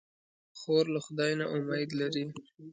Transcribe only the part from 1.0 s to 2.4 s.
خدای نه امید لري.